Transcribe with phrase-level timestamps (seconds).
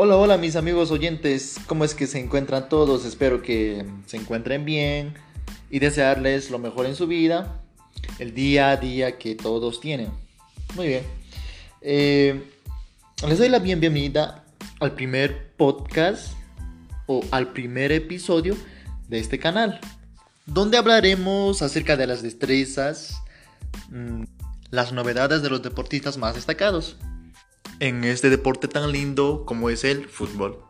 [0.00, 3.04] Hola, hola mis amigos oyentes, ¿cómo es que se encuentran todos?
[3.04, 5.14] Espero que se encuentren bien
[5.70, 7.60] y desearles lo mejor en su vida,
[8.20, 10.12] el día a día que todos tienen.
[10.76, 11.02] Muy bien.
[11.80, 12.44] Eh,
[13.26, 14.44] les doy la bienvenida
[14.78, 16.32] al primer podcast
[17.08, 18.56] o al primer episodio
[19.08, 19.80] de este canal,
[20.46, 23.20] donde hablaremos acerca de las destrezas,
[23.90, 24.22] mm,
[24.70, 26.96] las novedades de los deportistas más destacados
[27.80, 30.62] en este deporte tan lindo como es el fútbol.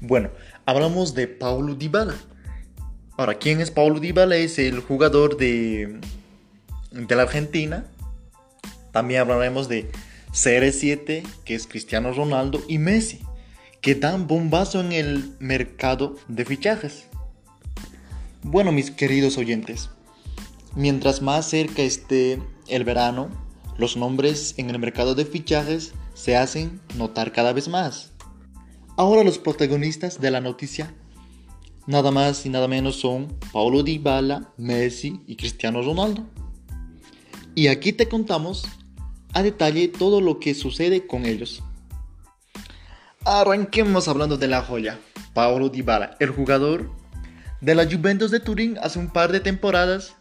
[0.00, 0.30] Bueno,
[0.66, 2.14] hablamos de Paulo Dybala.
[3.16, 4.36] Ahora, ¿quién es Paulo Dybala?
[4.36, 6.00] Es el jugador de,
[6.90, 7.86] de la Argentina.
[8.90, 9.90] También hablaremos de
[10.32, 13.20] CR7, que es Cristiano Ronaldo, y Messi,
[13.80, 17.04] que dan bombazo en el mercado de fichajes.
[18.42, 19.90] Bueno, mis queridos oyentes,
[20.74, 23.30] mientras más cerca esté el verano,
[23.76, 28.12] los nombres en el mercado de fichajes se hacen notar cada vez más.
[28.96, 30.94] Ahora los protagonistas de la noticia
[31.86, 36.26] nada más y nada menos son Paulo Dybala, Messi y Cristiano Ronaldo.
[37.54, 38.64] Y aquí te contamos
[39.32, 41.62] a detalle todo lo que sucede con ellos.
[43.24, 44.98] Arranquemos hablando de la joya,
[45.34, 46.90] Paulo Dybala, el jugador
[47.60, 50.16] de la Juventus de Turín hace un par de temporadas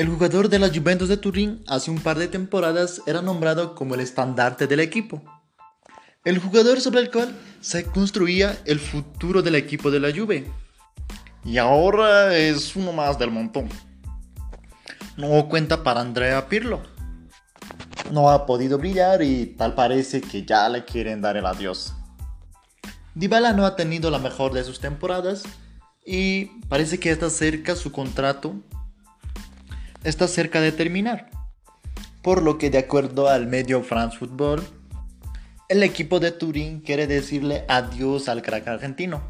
[0.00, 3.94] el jugador de la Juventus de Turín hace un par de temporadas era nombrado como
[3.94, 5.20] el estandarte del equipo.
[6.24, 10.50] El jugador sobre el cual se construía el futuro del equipo de la Juve.
[11.44, 13.68] Y ahora es uno más del montón.
[15.18, 16.80] No cuenta para Andrea Pirlo.
[18.10, 21.92] No ha podido brillar y tal parece que ya le quieren dar el adiós.
[23.14, 25.42] Dybala no ha tenido la mejor de sus temporadas
[26.06, 28.54] y parece que está cerca su contrato
[30.04, 31.30] está cerca de terminar.
[32.22, 34.62] Por lo que de acuerdo al medio France Football,
[35.68, 39.22] el equipo de Turín quiere decirle adiós al crack argentino,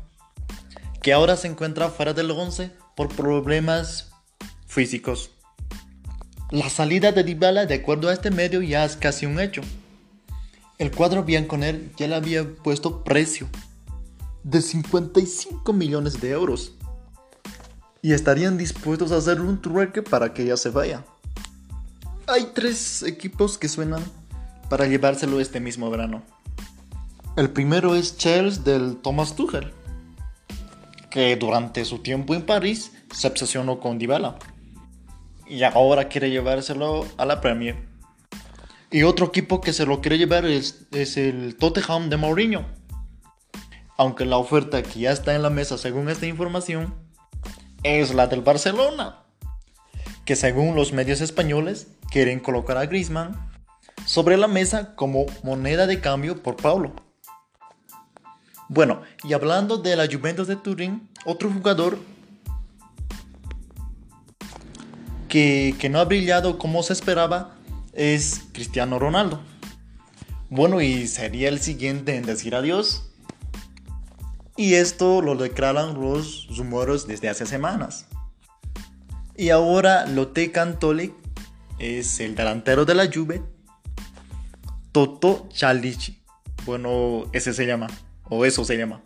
[1.03, 4.11] que ahora se encuentra fuera del 11 por problemas
[4.67, 5.31] físicos.
[6.51, 9.63] La salida de Dybala, de acuerdo a este medio, ya es casi un hecho.
[10.79, 13.49] El cuadro Bianconer ya le había puesto precio
[14.43, 16.73] de 55 millones de euros
[18.03, 21.05] y estarían dispuestos a hacer un trueque para que ella se vaya.
[22.27, 24.03] Hay tres equipos que suenan
[24.69, 26.23] para llevárselo este mismo verano.
[27.37, 29.73] El primero es Chelsea del Thomas Tuchel,
[31.11, 34.39] que durante su tiempo en París se obsesionó con Dybala
[35.51, 37.77] y ahora quiere llevárselo a la Premier.
[38.93, 42.67] Y otro equipo que se lo quiere llevar es, el Tottenham de Mourinho.
[43.97, 46.95] Aunque la oferta que ya está en la mesa según esta información
[47.83, 49.25] es la del Barcelona,
[50.25, 53.51] que según los medios españoles quieren colocar a Griezmann
[54.05, 56.95] sobre la mesa como moneda de cambio por Paulo.
[58.69, 61.99] Bueno, y hablando de la Juventus de Turín, otro jugador
[65.29, 67.57] que, que, no ha brillado como se esperaba
[67.93, 69.41] es Cristiano Ronaldo.
[70.49, 73.10] Bueno, y sería el siguiente en decir adiós
[74.61, 78.05] y esto lo declaran los rumores desde hace semanas.
[79.35, 81.15] Y ahora Lotte Cantoli
[81.79, 83.43] es el delantero de la Juve.
[84.93, 86.23] Toto Chalici.
[86.67, 87.87] Bueno, ese se llama.
[88.29, 89.01] O eso se llama.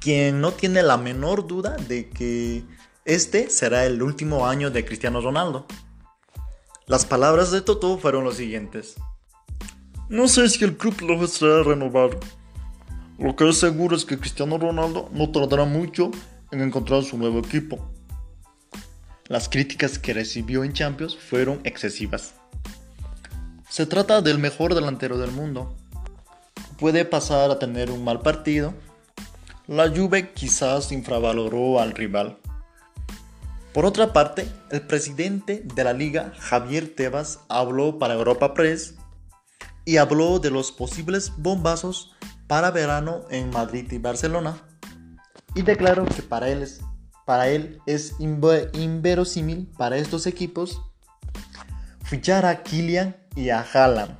[0.00, 2.64] Quien no tiene la menor duda de que
[3.04, 5.68] este será el último año de Cristiano Ronaldo.
[6.88, 8.96] Las palabras de Toto fueron los siguientes.
[10.08, 12.18] No sé si el club lo va a renovar,
[13.18, 16.12] lo que es seguro es que Cristiano Ronaldo no tardará mucho
[16.52, 17.78] en encontrar su nuevo equipo.
[19.26, 22.34] Las críticas que recibió en Champions fueron excesivas.
[23.68, 25.76] Se trata del mejor delantero del mundo.
[26.78, 28.72] Puede pasar a tener un mal partido.
[29.66, 32.38] La Juve quizás infravaloró al rival.
[33.74, 38.94] Por otra parte, el presidente de la liga, Javier Tebas, habló para Europa Press
[39.84, 42.12] y habló de los posibles bombazos
[42.48, 44.56] para verano en Madrid y Barcelona.
[45.54, 50.80] Y declaró que para él es, inverosímil para estos equipos
[52.02, 54.16] fichar a Kylian y a Haaland,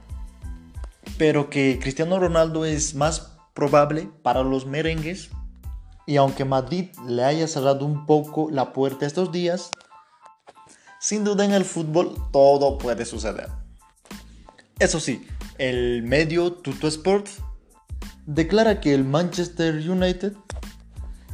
[1.17, 5.31] pero que Cristiano Ronaldo es más probable para los merengues.
[6.07, 9.73] Y aunque Madrid le haya cerrado un poco la puerta estos días,
[11.01, 13.49] sin duda en el fútbol todo puede suceder.
[14.79, 15.27] Eso sí,
[15.59, 17.43] el medio Tuto Sports
[18.29, 20.35] declara que el Manchester United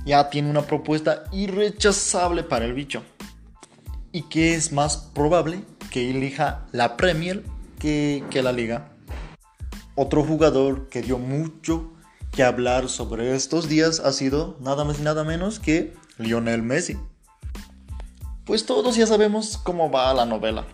[0.07, 3.03] ya tiene una propuesta irrechazable para el bicho
[4.13, 7.43] y que es más probable que elija la Premier
[7.81, 8.93] que, que la liga.
[9.97, 11.93] Otro jugador que dio mucho
[12.31, 16.97] que hablar sobre estos días ha sido nada más y nada menos que Lionel Messi.
[18.45, 20.65] Pues todos ya sabemos cómo va la novela.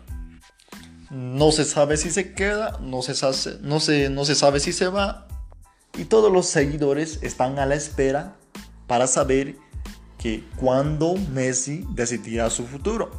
[1.11, 3.15] No se sabe si se queda, no se,
[3.63, 3.79] no,
[4.11, 5.27] no se sabe si se va.
[6.01, 8.35] Y todos los seguidores están a la espera
[8.87, 9.57] para saber
[10.17, 13.11] que cuando Messi decidirá su futuro.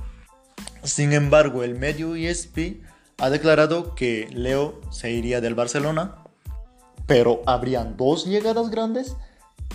[0.82, 2.82] Sin embargo, el medio ESP
[3.20, 6.24] ha declarado que Leo se iría del Barcelona,
[7.06, 9.16] pero habrían dos llegadas grandes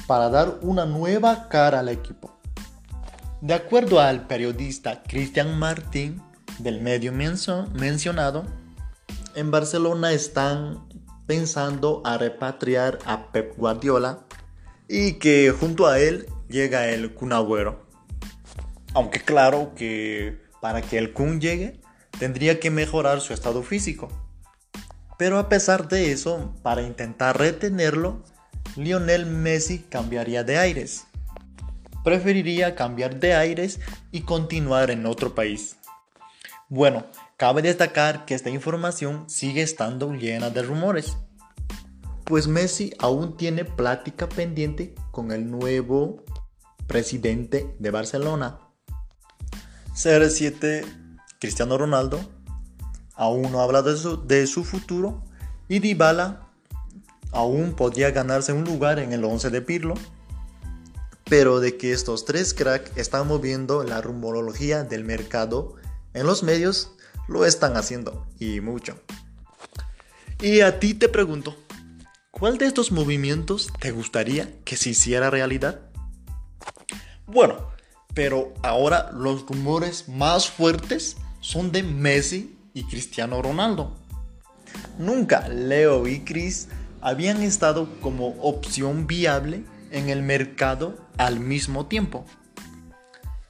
[0.08, 2.36] para dar una nueva cara al equipo.
[3.40, 6.20] De acuerdo al periodista Cristian Martín
[6.58, 8.42] del medio mencionado,
[9.36, 10.88] en Barcelona están
[11.26, 14.20] pensando a repatriar a Pep Guardiola
[14.88, 17.32] y que junto a él llega el Kun
[18.94, 21.80] Aunque claro que para que el Kun llegue
[22.18, 24.08] tendría que mejorar su estado físico.
[25.18, 28.22] Pero a pesar de eso, para intentar retenerlo,
[28.76, 31.06] Lionel Messi cambiaría de aires.
[32.04, 33.80] Preferiría cambiar de aires
[34.12, 35.76] y continuar en otro país.
[36.68, 41.16] Bueno, cabe destacar que esta información sigue estando llena de rumores,
[42.24, 46.24] pues Messi aún tiene plática pendiente con el nuevo
[46.86, 48.58] presidente de Barcelona.
[49.94, 50.84] CR7
[51.38, 52.20] Cristiano Ronaldo
[53.14, 55.22] aún no habla de su, futuro
[55.68, 56.48] y Dybala
[57.32, 59.94] aún podría ganarse un lugar en el 11 de Pirlo,
[61.24, 65.76] pero de que estos tres cracks están moviendo la rumorología del mercado
[66.14, 66.95] en los medios,
[67.28, 69.00] lo están haciendo y mucho.
[70.40, 71.56] Y a ti te pregunto,
[72.30, 75.80] ¿cuál de estos movimientos te gustaría que se hiciera realidad?
[77.26, 77.70] Bueno,
[78.14, 83.96] pero ahora los rumores más fuertes son de Messi y Cristiano Ronaldo.
[84.98, 86.68] Nunca Leo y Chris
[87.00, 92.26] habían estado como opción viable en el mercado al mismo tiempo.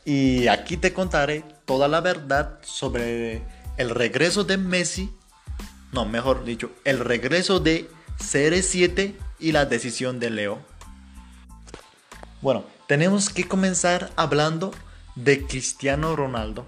[0.05, 3.43] Y aquí te contaré toda la verdad sobre
[3.77, 5.13] el regreso de Messi,
[5.93, 7.89] no, mejor dicho, el regreso de
[8.19, 10.59] CR7 y la decisión de Leo.
[12.43, 14.73] Bueno, tenemos que comenzar hablando
[15.15, 16.67] de Cristiano Ronaldo.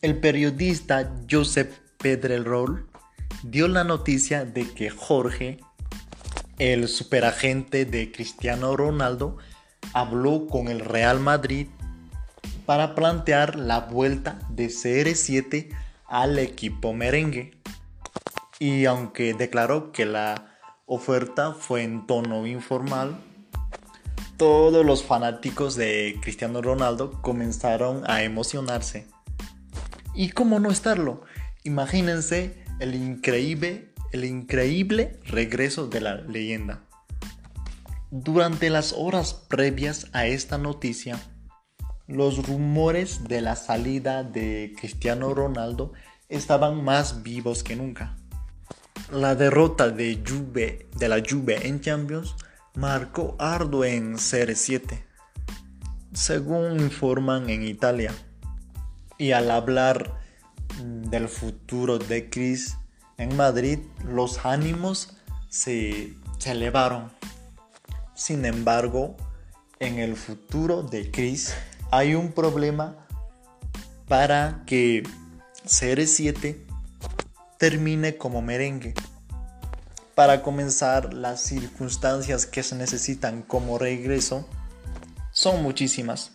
[0.00, 2.88] El periodista Josep Pedrerol
[3.42, 5.60] dio la noticia de que Jorge,
[6.58, 9.38] el superagente de Cristiano Ronaldo,
[9.92, 11.68] habló con el Real Madrid
[12.66, 15.68] para plantear la vuelta de CR7
[16.06, 17.58] al equipo merengue.
[18.58, 23.18] Y aunque declaró que la oferta fue en tono informal,
[24.36, 29.06] todos los fanáticos de Cristiano Ronaldo comenzaron a emocionarse.
[30.14, 31.22] ¿Y cómo no estarlo?
[31.64, 36.82] Imagínense el increíble, el increíble regreso de la leyenda.
[38.10, 41.18] Durante las horas previas a esta noticia,
[42.06, 45.92] los rumores de la salida de Cristiano Ronaldo
[46.28, 48.16] estaban más vivos que nunca.
[49.10, 52.34] La derrota de, Juve, de la Juve en Champions
[52.74, 55.04] marcó arduo en Serie 7,
[56.12, 58.12] según informan en Italia.
[59.18, 60.18] Y al hablar
[60.82, 62.76] del futuro de Chris
[63.18, 65.16] en Madrid, los ánimos
[65.48, 66.14] se,
[66.46, 67.12] elevaron.
[68.14, 69.16] Sin embargo,
[69.78, 71.54] en el futuro de Chris
[71.92, 72.96] hay un problema
[74.08, 75.02] para que
[75.66, 76.56] CR7
[77.58, 78.94] termine como merengue.
[80.14, 84.48] Para comenzar, las circunstancias que se necesitan como regreso
[85.32, 86.32] son muchísimas.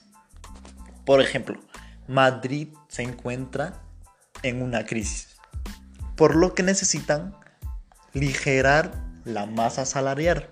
[1.06, 1.60] Por ejemplo,
[2.08, 3.82] Madrid se encuentra
[4.44, 5.38] en una crisis,
[6.16, 7.36] por lo que necesitan
[8.14, 8.94] ligerar
[9.26, 10.52] la masa salarial,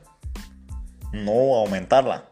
[1.13, 2.25] no aumentarla.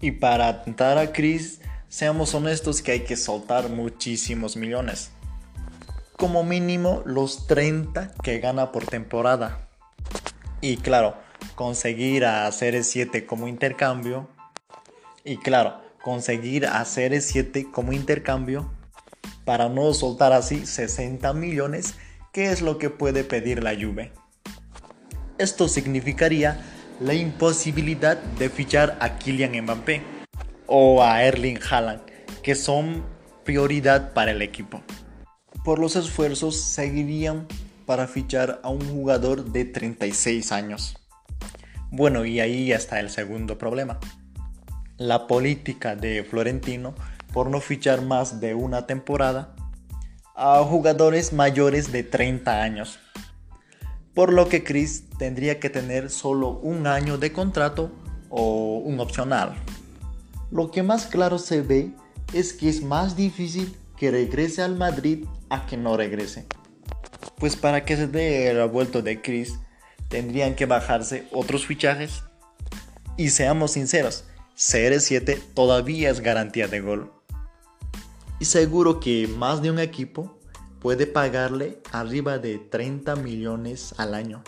[0.00, 5.10] Y para atentar a crisis, seamos honestos que hay que soltar muchísimos millones.
[6.16, 9.68] Como mínimo los 30 que gana por temporada.
[10.60, 11.16] Y claro,
[11.54, 14.28] conseguir a CR7 como intercambio.
[15.24, 18.70] Y claro, conseguir a CR7 como intercambio
[19.44, 21.94] para no soltar así 60 millones,
[22.32, 24.12] que es lo que puede pedir la Juve.
[25.38, 26.64] Esto significaría
[27.00, 30.15] la imposibilidad de fichar a Kylian Mbappé
[30.66, 32.02] o a Erling Haaland,
[32.42, 33.04] que son
[33.44, 34.82] prioridad para el equipo.
[35.64, 37.46] Por los esfuerzos seguirían
[37.86, 40.96] para fichar a un jugador de 36 años.
[41.90, 43.98] Bueno, y ahí está el segundo problema.
[44.96, 46.94] La política de Florentino
[47.32, 49.54] por no fichar más de una temporada
[50.34, 52.98] a jugadores mayores de 30 años.
[54.14, 57.92] por lo que Chris tendría que tener solo un año de contrato
[58.30, 59.54] o un opcional.
[60.50, 61.90] Lo que más claro se ve
[62.32, 66.46] es que es más difícil que regrese al Madrid a que no regrese.
[67.38, 69.54] Pues para que se dé el vuelto de Chris,
[70.08, 72.22] tendrían que bajarse otros fichajes.
[73.16, 74.24] Y seamos sinceros,
[74.56, 77.12] CR7 todavía es garantía de gol.
[78.38, 80.38] Y seguro que más de un equipo
[80.80, 84.42] puede pagarle arriba de 30 millones al año.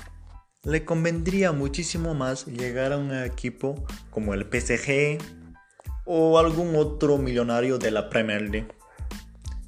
[0.63, 5.19] Le convendría muchísimo más llegar a un equipo como el PSG
[6.11, 8.69] o algún otro millonario de la Premier League.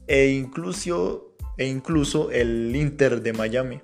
[0.07, 3.83] E incluso, e incluso el Inter de Miami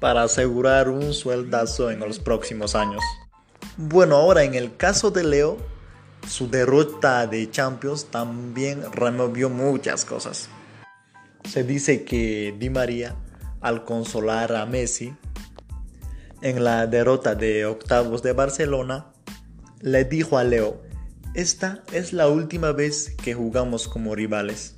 [0.00, 3.00] para asegurar un sueldazo en los próximos años.
[3.76, 5.56] Bueno, ahora en el caso de Leo,
[6.28, 10.48] su derrota de Champions también removió muchas cosas.
[11.48, 13.14] Se dice que Di María,
[13.60, 15.14] al consolar a Messi
[16.42, 19.12] en la derrota de octavos de Barcelona,
[19.80, 20.82] le dijo a Leo,
[21.36, 24.76] esta es la última vez que jugamos como rivales.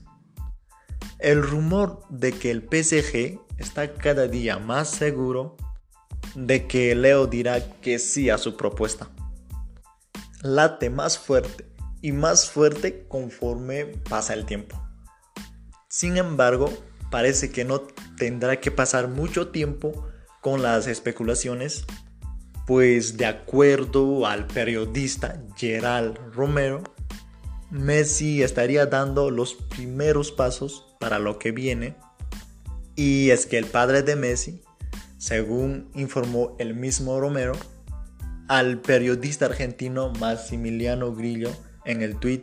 [1.18, 5.56] El rumor de que el PSG está cada día más seguro
[6.34, 9.08] de que Leo dirá que sí a su propuesta
[10.42, 11.66] late más fuerte
[12.00, 14.80] y más fuerte conforme pasa el tiempo.
[15.88, 16.72] Sin embargo,
[17.10, 17.80] parece que no
[18.16, 20.08] tendrá que pasar mucho tiempo
[20.40, 21.84] con las especulaciones,
[22.68, 26.82] pues de acuerdo al periodista Gerald Romero,
[27.70, 31.96] Messi estaría dando los primeros pasos para lo que viene,
[32.94, 34.60] y es que el padre de Messi,
[35.16, 37.54] según informó el mismo Romero,
[38.48, 41.50] al periodista argentino Maximiliano Grillo
[41.86, 42.42] en el tweet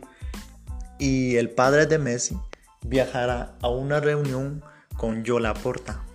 [0.98, 2.36] y el padre de Messi
[2.84, 4.64] viajará a una reunión
[4.96, 6.05] con Yola Porta.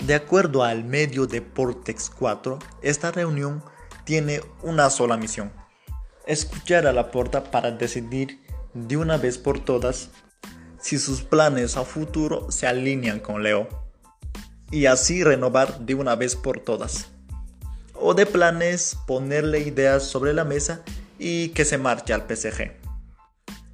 [0.00, 3.62] De acuerdo al medio Deportex 4, esta reunión
[4.04, 5.52] tiene una sola misión,
[6.26, 8.40] escuchar a la Porta para decidir
[8.72, 10.10] de una vez por todas
[10.80, 13.68] si sus planes a futuro se alinean con Leo
[14.70, 17.08] y así renovar de una vez por todas
[18.00, 20.82] o de planes ponerle ideas sobre la mesa
[21.18, 22.72] y que se marche al PSG.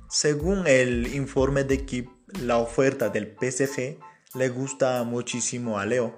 [0.09, 2.09] Según el informe de Kip,
[2.43, 3.99] la oferta del PSG
[4.37, 6.15] le gusta muchísimo a Leo.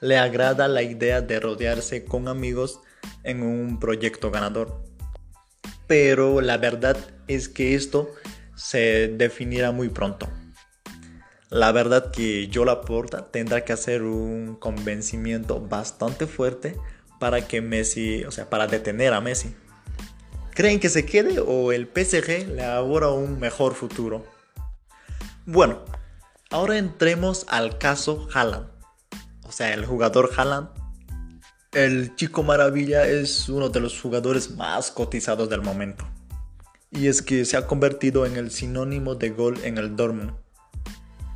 [0.00, 2.80] Le agrada la idea de rodearse con amigos
[3.22, 4.82] en un proyecto ganador.
[5.86, 6.96] Pero la verdad
[7.28, 8.10] es que esto
[8.56, 10.28] se definirá muy pronto.
[11.50, 16.76] La verdad que yo la porta tendrá que hacer un convencimiento bastante fuerte
[17.20, 19.54] para que Messi, o sea, para detener a Messi.
[20.54, 24.26] ¿Creen que se quede o el PSG le augura un mejor futuro?
[25.46, 25.84] Bueno,
[26.52, 28.68] ahora entremos al caso Haaland.
[29.44, 30.68] O sea, el jugador Haaland.
[31.72, 36.06] El chico maravilla es uno de los jugadores más cotizados del momento.
[36.90, 40.34] Y es que se ha convertido en el sinónimo de gol en el Dortmund,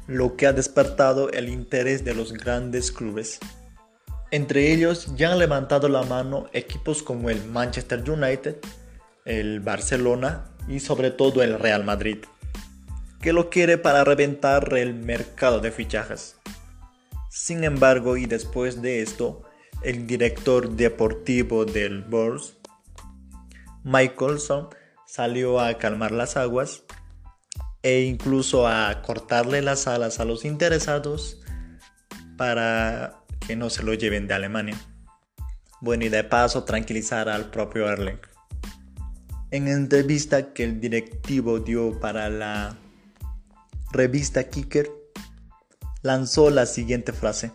[0.06, 3.38] lo que ha despertado el interés de los grandes clubes.
[4.30, 8.56] Entre ellos ya han levantado la mano equipos como el Manchester United,
[9.24, 12.18] el Barcelona y sobre todo el Real Madrid,
[13.20, 16.36] que lo quiere para reventar el mercado de fichajes.
[17.30, 19.42] Sin embargo, y después de esto,
[19.82, 22.54] el director deportivo del Bulls,
[23.84, 24.68] Michaelson,
[25.06, 26.82] salió a calmar las aguas
[27.82, 31.40] e incluso a cortarle las alas a los interesados
[32.36, 34.76] para que no se lo lleven de Alemania.
[35.80, 38.18] Bueno, y de paso tranquilizar al propio Erling.
[39.50, 42.76] En entrevista que el directivo dio para la
[43.92, 44.90] revista Kicker,
[46.02, 47.52] lanzó la siguiente frase,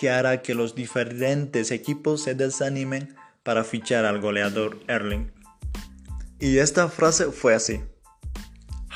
[0.00, 5.32] que hará que los diferentes equipos se desanimen para fichar al goleador Erling.
[6.38, 7.80] Y esta frase fue así.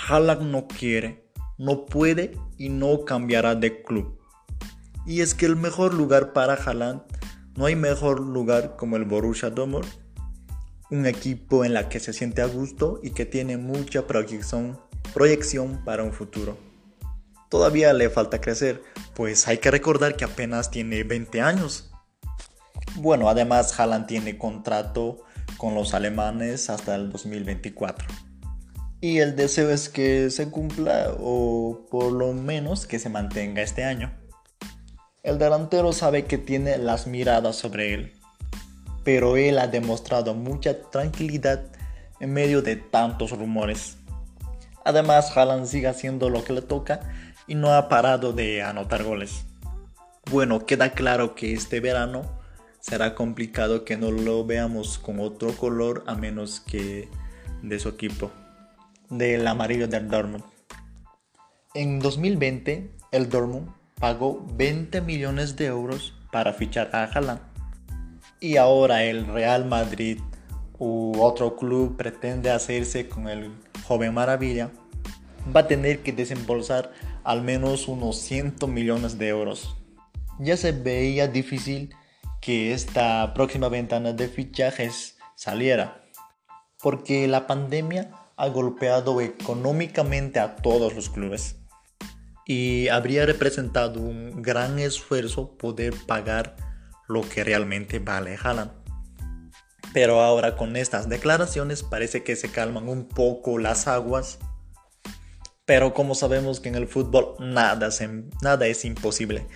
[0.09, 1.29] Haaland no quiere,
[1.59, 4.19] no puede y no cambiará de club.
[5.07, 7.03] Y es que el mejor lugar para Haaland,
[7.57, 9.87] no hay mejor lugar como el Borussia Dortmund,
[10.91, 14.79] un equipo en la que se siente a gusto y que tiene mucha proyección,
[15.17, 16.59] proyección para un futuro.
[17.49, 18.83] Todavía le falta crecer,
[19.15, 21.91] pues hay que recordar que apenas tiene 20 años.
[22.97, 25.25] Bueno, además Haaland tiene contrato
[25.57, 28.07] con los alemanes hasta el 2024.
[29.01, 33.85] Y el deseo es que se cumpla o por lo menos que se mantenga este
[33.85, 34.13] año.
[35.23, 38.13] El delantero sabe que tiene las miradas sobre él,
[39.03, 41.65] pero él ha demostrado mucha tranquilidad
[42.21, 43.97] en medio de tantos rumores.
[44.87, 47.01] Además, Haaland sigue haciendo lo que le toca
[47.49, 49.45] y no ha parado de anotar goles.
[50.31, 52.23] Bueno, queda claro que este verano
[52.79, 57.09] será complicado que no lo veamos con otro color a menos que
[57.65, 58.31] de su equipo,
[59.11, 60.45] del amarillo del Dortmund.
[61.75, 67.41] En 2020, el Dortmund pagó 20 millones de euros para fichar a Haaland.
[68.39, 70.21] Y ahora el Real Madrid
[70.79, 73.51] u otro club pretende hacerse con el
[73.87, 74.71] joven maravilla,
[75.55, 76.93] va a tener que desembolsar
[77.25, 79.77] al menos unos 100 millones de euros.
[80.39, 81.95] Ya se veía difícil
[82.41, 86.05] que esta próxima ventana de fichajes saliera,
[86.83, 91.57] porque la pandemia ha golpeado económicamente a todos los clubes
[92.47, 96.57] y habría representado un gran esfuerzo poder pagar
[97.09, 98.71] lo que realmente vale Haaland.
[99.93, 104.39] Pero ahora con estas declaraciones parece que se calman un poco las aguas.
[105.65, 107.89] Pero como sabemos que en el fútbol nada,
[108.67, 109.47] es imposible,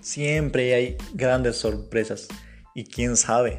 [0.00, 2.28] siempre hay grandes sorpresas
[2.74, 3.58] y quién sabe.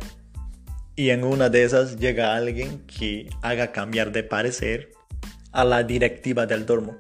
[0.96, 4.92] Y en una de esas llega alguien que haga cambiar de parecer
[5.52, 6.98] a la directiva del Dormo.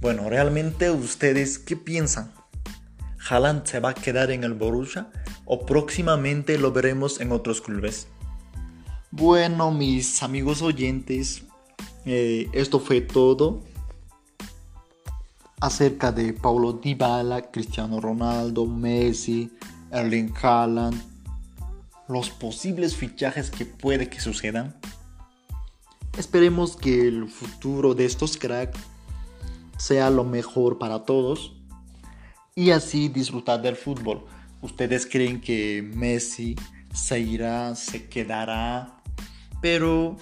[0.00, 2.32] Bueno, realmente ustedes qué piensan?
[3.28, 5.10] ¿Haaland se va a quedar en el Borussia
[5.52, 8.06] o próximamente lo veremos en otros clubes?
[9.10, 11.42] Bueno, mis amigos oyentes,
[12.04, 13.60] eh, esto fue todo
[15.60, 19.50] acerca de Paulo Dybala, Cristiano Ronaldo, Messi,
[19.90, 21.02] Erling Haaland,
[22.06, 24.76] los posibles fichajes que puede que sucedan.
[26.16, 28.78] Esperemos que el futuro de estos cracks
[29.78, 31.56] sea lo mejor para todos
[32.54, 34.24] y así disfrutar del fútbol.
[34.62, 36.56] ¿Ustedes creen que Messi
[36.92, 39.02] se irá, se quedará?
[39.62, 40.16] Pero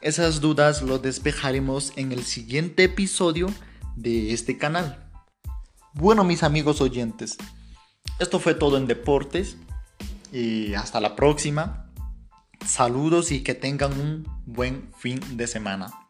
[0.00, 3.48] esas dudas lo despejaremos en el siguiente episodio
[3.96, 5.10] de este canal.
[5.92, 7.36] Bueno, mis amigos oyentes,
[8.18, 9.56] esto fue todo en deportes
[10.32, 11.90] y hasta la próxima.
[12.64, 16.07] Saludos y que tengan un buen fin de semana.